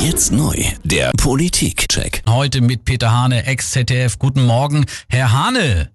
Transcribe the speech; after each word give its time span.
Jetzt 0.00 0.30
neu, 0.30 0.54
der 0.84 1.10
Politikcheck. 1.16 2.22
Heute 2.28 2.60
mit 2.60 2.84
Peter 2.84 3.12
Hane, 3.12 3.44
Ex-ZDF. 3.46 4.18
Guten 4.18 4.46
Morgen, 4.46 4.86
Herr 5.08 5.32
Hane. 5.32 5.90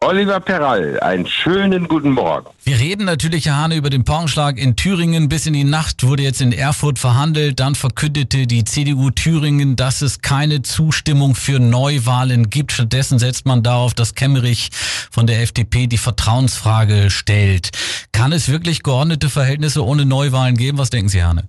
Oliver 0.00 0.40
Perall, 0.40 1.00
einen 1.00 1.26
schönen 1.26 1.88
guten 1.88 2.10
Morgen. 2.10 2.48
Wir 2.64 2.78
reden 2.78 3.06
natürlich, 3.06 3.46
Herr 3.46 3.56
Hane, 3.56 3.76
über 3.76 3.88
den 3.88 4.04
Paukenschlag 4.04 4.58
in 4.58 4.76
Thüringen. 4.76 5.28
Bis 5.28 5.46
in 5.46 5.54
die 5.54 5.64
Nacht 5.64 6.04
wurde 6.04 6.24
jetzt 6.24 6.42
in 6.42 6.52
Erfurt 6.52 6.98
verhandelt. 6.98 7.60
Dann 7.60 7.74
verkündete 7.74 8.46
die 8.46 8.64
CDU 8.64 9.10
Thüringen, 9.10 9.76
dass 9.76 10.02
es 10.02 10.20
keine 10.20 10.62
Zustimmung 10.62 11.34
für 11.36 11.60
Neuwahlen 11.60 12.50
gibt. 12.50 12.72
Stattdessen 12.72 13.18
setzt 13.18 13.46
man 13.46 13.62
darauf, 13.62 13.94
dass 13.94 14.14
Kemmerich 14.14 14.70
von 15.10 15.26
der 15.26 15.40
FDP 15.40 15.86
die 15.86 15.98
Vertrauensfrage 15.98 17.10
stellt. 17.10 17.70
Kann 18.12 18.32
es 18.32 18.48
wirklich 18.48 18.82
geordnete 18.82 19.30
Verhältnisse 19.30 19.84
ohne 19.86 20.04
Neuwahlen 20.04 20.56
geben? 20.56 20.76
Was 20.78 20.90
denken 20.90 21.08
Sie, 21.08 21.20
Herr 21.20 21.28
Hane? 21.28 21.48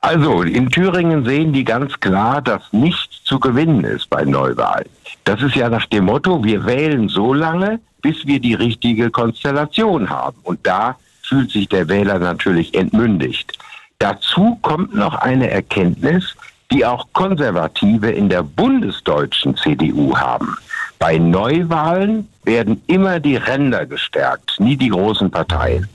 Also, 0.00 0.42
in 0.42 0.70
Thüringen 0.70 1.24
sehen 1.24 1.52
die 1.52 1.64
ganz 1.64 1.98
klar, 1.98 2.40
dass 2.40 2.72
nichts 2.72 3.24
zu 3.24 3.40
gewinnen 3.40 3.84
ist 3.84 4.08
bei 4.08 4.24
Neuwahlen. 4.24 4.88
Das 5.24 5.42
ist 5.42 5.56
ja 5.56 5.68
nach 5.68 5.86
dem 5.86 6.04
Motto, 6.04 6.42
wir 6.44 6.64
wählen 6.64 7.08
so 7.08 7.34
lange, 7.34 7.80
bis 8.00 8.26
wir 8.26 8.40
die 8.40 8.54
richtige 8.54 9.10
Konstellation 9.10 10.08
haben. 10.08 10.36
Und 10.44 10.64
da 10.66 10.96
fühlt 11.22 11.50
sich 11.50 11.68
der 11.68 11.88
Wähler 11.88 12.18
natürlich 12.18 12.74
entmündigt. 12.74 13.58
Dazu 13.98 14.58
kommt 14.62 14.94
noch 14.94 15.16
eine 15.16 15.50
Erkenntnis, 15.50 16.36
die 16.70 16.84
auch 16.86 17.06
Konservative 17.12 18.10
in 18.10 18.28
der 18.28 18.42
bundesdeutschen 18.42 19.56
CDU 19.56 20.16
haben. 20.16 20.56
Bei 20.98 21.18
Neuwahlen 21.18 22.28
werden 22.44 22.82
immer 22.86 23.20
die 23.20 23.36
Ränder 23.36 23.86
gestärkt, 23.86 24.58
nie 24.58 24.76
die 24.76 24.88
großen 24.88 25.30
Parteien. 25.30 25.88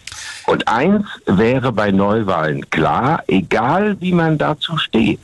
Und 0.46 0.68
eins 0.68 1.06
wäre 1.26 1.72
bei 1.72 1.92
Neuwahlen 1.92 2.70
klar, 2.70 3.24
egal 3.28 4.00
wie 4.02 4.12
man 4.12 4.38
dazu 4.38 4.78
steht, 4.78 5.22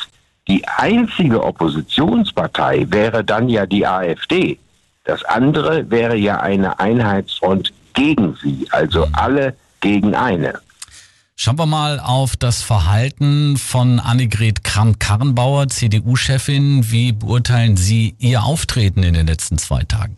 die 0.48 0.68
einzige 0.68 1.44
Oppositionspartei 1.44 2.88
wäre 2.90 3.24
dann 3.24 3.50
ja 3.50 3.66
die 3.66 3.86
AfD. 3.86 4.58
Das 5.04 5.24
andere 5.26 5.90
wäre 5.90 6.16
ja 6.16 6.40
eine 6.40 6.80
Einheitsfront 6.80 7.74
gegen 7.94 8.38
sie, 8.42 8.68
also 8.72 9.08
alle 9.14 9.56
gegen 9.82 10.16
eine. 10.16 10.60
Schauen 11.36 11.58
wir 11.58 11.66
mal 11.66 12.02
auf 12.02 12.36
das 12.36 12.62
Verhalten 12.62 13.58
von 13.58 14.00
Annegret 14.00 14.64
Kramp-Karrenbauer, 14.64 15.70
CDU-Chefin. 15.70 16.92
Wie 16.92 17.14
beurteilen 17.14 17.78
Sie 17.78 18.16
ihr 18.20 18.44
Auftreten 18.44 19.04
in 19.04 19.14
den 19.14 19.26
letzten 19.26 19.58
zwei 19.58 19.84
Tagen? 19.84 20.18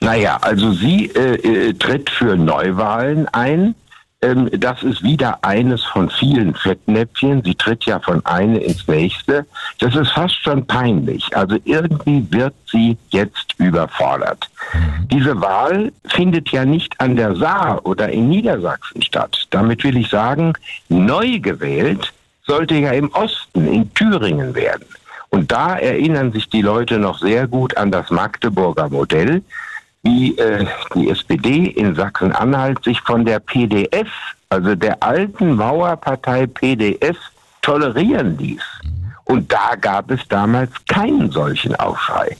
Naja, 0.00 0.38
also 0.40 0.72
sie 0.72 1.06
äh, 1.14 1.68
äh, 1.68 1.74
tritt 1.74 2.10
für 2.10 2.36
Neuwahlen 2.36 3.28
ein. 3.28 3.74
Ähm, 4.22 4.50
das 4.52 4.82
ist 4.82 5.02
wieder 5.02 5.38
eines 5.42 5.82
von 5.84 6.10
vielen 6.10 6.54
Fettnäpfchen. 6.54 7.42
Sie 7.42 7.54
tritt 7.54 7.84
ja 7.86 7.98
von 8.00 8.24
einem 8.26 8.56
ins 8.56 8.86
nächste. 8.86 9.46
Das 9.78 9.94
ist 9.96 10.10
fast 10.10 10.36
schon 10.42 10.66
peinlich. 10.66 11.34
Also 11.34 11.56
irgendwie 11.64 12.26
wird 12.30 12.54
sie 12.70 12.98
jetzt 13.10 13.54
überfordert. 13.58 14.50
Mhm. 14.74 15.08
Diese 15.08 15.40
Wahl 15.40 15.92
findet 16.04 16.50
ja 16.50 16.66
nicht 16.66 17.00
an 17.00 17.16
der 17.16 17.34
Saar 17.36 17.84
oder 17.86 18.10
in 18.10 18.28
Niedersachsen 18.28 19.00
statt. 19.02 19.46
Damit 19.50 19.84
will 19.84 19.96
ich 19.96 20.10
sagen, 20.10 20.52
neu 20.90 21.38
gewählt 21.38 22.12
sollte 22.46 22.74
ja 22.74 22.90
im 22.90 23.10
Osten, 23.12 23.66
in 23.66 23.94
Thüringen 23.94 24.54
werden. 24.54 24.84
Und 25.30 25.50
da 25.50 25.76
erinnern 25.78 26.32
sich 26.32 26.48
die 26.50 26.62
Leute 26.62 26.98
noch 26.98 27.20
sehr 27.20 27.46
gut 27.46 27.76
an 27.76 27.90
das 27.90 28.10
Magdeburger 28.10 28.90
Modell 28.90 29.42
wie 30.02 30.36
äh, 30.38 30.66
die 30.94 31.10
SPD 31.10 31.66
in 31.66 31.94
Sachsen-Anhalt 31.94 32.82
sich 32.84 33.00
von 33.00 33.24
der 33.24 33.40
PDF, 33.40 34.08
also 34.48 34.74
der 34.74 35.02
alten 35.02 35.54
Mauerpartei 35.54 36.46
PDF, 36.46 37.16
tolerieren 37.62 38.38
ließ. 38.38 38.62
Und 39.24 39.52
da 39.52 39.76
gab 39.80 40.10
es 40.10 40.26
damals 40.28 40.72
keinen 40.88 41.30
solchen 41.30 41.76
Aufschrei. 41.76 42.36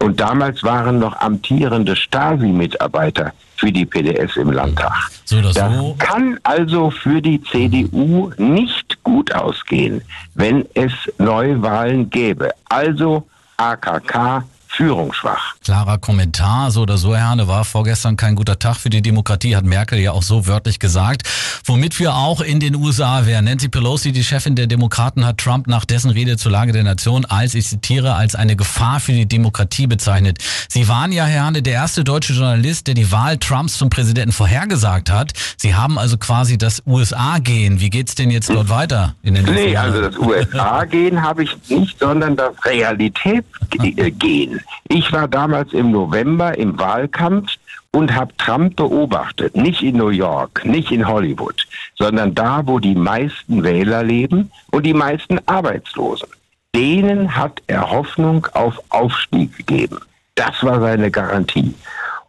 Und 0.00 0.18
damals 0.18 0.64
waren 0.64 0.98
noch 0.98 1.16
amtierende 1.20 1.94
Stasi-Mitarbeiter 1.94 3.32
für 3.56 3.70
die 3.70 3.86
PDS 3.86 4.36
im 4.36 4.50
Landtag. 4.50 4.92
So 5.24 5.40
das 5.40 5.54
so. 5.54 5.94
kann 5.98 6.40
also 6.42 6.90
für 6.90 7.22
die 7.22 7.40
CDU 7.42 8.32
nicht 8.36 9.02
gut 9.04 9.32
ausgehen, 9.32 10.02
wenn 10.34 10.66
es 10.74 10.92
Neuwahlen 11.18 12.10
gäbe. 12.10 12.50
Also 12.68 13.28
AKK 13.56 14.42
führungsschwach. 14.76 15.54
Klarer 15.64 15.98
Kommentar, 15.98 16.70
so 16.70 16.82
oder 16.82 16.98
so, 16.98 17.14
Herne, 17.16 17.48
war 17.48 17.64
vorgestern 17.64 18.16
kein 18.16 18.34
guter 18.34 18.58
Tag 18.58 18.76
für 18.76 18.90
die 18.90 19.02
Demokratie, 19.02 19.56
hat 19.56 19.64
Merkel 19.64 19.98
ja 19.98 20.12
auch 20.12 20.22
so 20.22 20.46
wörtlich 20.46 20.78
gesagt. 20.80 21.22
Womit 21.64 21.98
wir 22.00 22.14
auch 22.14 22.40
in 22.40 22.60
den 22.60 22.74
USA 22.74 23.26
wären. 23.26 23.44
Nancy 23.44 23.68
Pelosi, 23.68 24.12
die 24.12 24.24
Chefin 24.24 24.56
der 24.56 24.66
Demokraten, 24.66 25.24
hat 25.24 25.38
Trump 25.38 25.66
nach 25.66 25.84
dessen 25.84 26.10
Rede 26.10 26.36
zur 26.36 26.52
Lage 26.52 26.72
der 26.72 26.82
Nation 26.82 27.24
als, 27.24 27.54
ich 27.54 27.66
zitiere, 27.66 28.14
als 28.14 28.34
eine 28.34 28.56
Gefahr 28.56 29.00
für 29.00 29.12
die 29.12 29.26
Demokratie 29.26 29.86
bezeichnet. 29.86 30.38
Sie 30.68 30.88
waren 30.88 31.12
ja, 31.12 31.24
Herr 31.24 31.44
Herne, 31.44 31.62
der 31.62 31.74
erste 31.74 32.04
deutsche 32.04 32.32
Journalist, 32.32 32.86
der 32.86 32.94
die 32.94 33.12
Wahl 33.12 33.36
Trumps 33.38 33.76
zum 33.78 33.90
Präsidenten 33.90 34.32
vorhergesagt 34.32 35.10
hat. 35.10 35.32
Sie 35.58 35.74
haben 35.74 35.98
also 35.98 36.16
quasi 36.16 36.56
das 36.56 36.82
USA-Gehen. 36.86 37.80
Wie 37.80 37.90
geht's 37.90 38.14
denn 38.14 38.30
jetzt 38.30 38.48
dort 38.48 38.70
weiter? 38.70 39.14
In 39.22 39.34
den 39.34 39.44
nee, 39.44 39.76
also 39.76 40.00
das 40.00 40.16
USA-Gehen 40.16 41.20
habe 41.22 41.44
ich 41.44 41.56
nicht, 41.68 41.98
sondern 41.98 42.36
das 42.36 42.52
Realitätsgehen. 42.64 44.60
Ich 44.88 45.12
war 45.12 45.28
damals 45.28 45.72
im 45.72 45.90
November 45.90 46.56
im 46.56 46.78
Wahlkampf 46.78 47.52
und 47.92 48.14
habe 48.14 48.36
Trump 48.36 48.76
beobachtet. 48.76 49.56
Nicht 49.56 49.82
in 49.82 49.96
New 49.96 50.08
York, 50.08 50.64
nicht 50.64 50.90
in 50.90 51.06
Hollywood, 51.06 51.66
sondern 51.96 52.34
da, 52.34 52.62
wo 52.64 52.78
die 52.78 52.94
meisten 52.94 53.62
Wähler 53.62 54.02
leben 54.02 54.50
und 54.72 54.84
die 54.84 54.94
meisten 54.94 55.38
Arbeitslosen. 55.46 56.28
Denen 56.74 57.36
hat 57.36 57.62
er 57.68 57.88
Hoffnung 57.88 58.46
auf 58.54 58.80
Aufstieg 58.88 59.56
gegeben. 59.56 60.00
Das 60.34 60.62
war 60.62 60.80
seine 60.80 61.10
Garantie. 61.10 61.72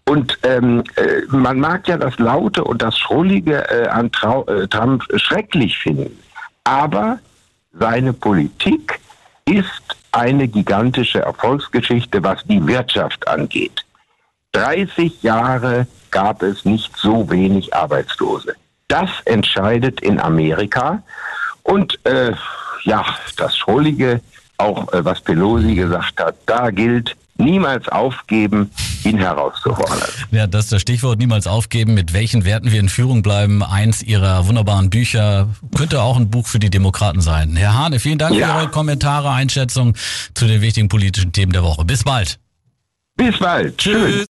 Und 0.07 0.37
ähm, 0.43 0.83
äh, 0.97 1.21
man 1.29 1.59
mag 1.59 1.87
ja 1.87 1.97
das 1.97 2.19
Laute 2.19 2.63
und 2.63 2.83
das 2.83 2.97
Schrullige 2.99 3.67
äh, 3.69 3.87
an 3.87 4.11
Trau 4.11 4.45
äh, 4.45 4.67
Trump 4.67 5.03
schrecklich 5.15 5.79
finden. 5.79 6.15
Aber 6.63 7.17
seine 7.73 8.13
Politik 8.13 8.99
ist 9.45 9.81
eine 10.15 10.47
gigantische 10.47 11.19
Erfolgsgeschichte, 11.19 12.23
was 12.23 12.43
die 12.45 12.65
Wirtschaft 12.65 13.27
angeht. 13.27 13.85
30 14.53 15.21
Jahre 15.21 15.87
gab 16.11 16.41
es 16.41 16.63
nicht 16.63 16.95
so 16.95 17.29
wenig 17.29 17.73
Arbeitslose. 17.75 18.55
Das 18.87 19.09
entscheidet 19.25 19.99
in 19.99 20.19
Amerika. 20.19 21.03
Und 21.63 21.99
äh, 22.05 22.31
ja, 22.83 23.03
das 23.35 23.57
Schrullige, 23.57 24.21
auch 24.57 24.93
äh, 24.93 25.03
was 25.03 25.19
Pelosi 25.19 25.75
gesagt 25.75 26.21
hat, 26.21 26.35
da 26.45 26.69
gilt, 26.69 27.17
niemals 27.37 27.87
aufgeben, 27.89 28.71
ihn 29.03 29.17
herauszufordern. 29.17 30.09
Ja, 30.31 30.47
das 30.47 30.65
ist 30.65 30.71
das 30.71 30.81
Stichwort, 30.81 31.19
niemals 31.19 31.47
aufgeben. 31.47 31.93
Mit 31.93 32.13
welchen 32.13 32.45
Werten 32.45 32.71
wir 32.71 32.79
in 32.79 32.89
Führung 32.89 33.21
bleiben. 33.21 33.63
Eins 33.63 34.01
Ihrer 34.01 34.47
wunderbaren 34.47 34.89
Bücher 34.89 35.49
könnte 35.75 36.01
auch 36.01 36.17
ein 36.17 36.29
Buch 36.29 36.47
für 36.47 36.59
die 36.59 36.69
Demokraten 36.69 37.21
sein. 37.21 37.55
Herr 37.55 37.73
Hane, 37.73 37.99
vielen 37.99 38.17
Dank 38.17 38.35
ja. 38.35 38.47
für 38.47 38.61
Ihre 38.61 38.71
Kommentare, 38.71 39.31
Einschätzung 39.31 39.95
zu 40.33 40.47
den 40.47 40.61
wichtigen 40.61 40.89
politischen 40.89 41.31
Themen 41.31 41.51
der 41.51 41.63
Woche. 41.63 41.85
Bis 41.85 42.03
bald. 42.03 42.39
Bis 43.17 43.37
bald. 43.39 43.77
Tschüss. 43.77 44.23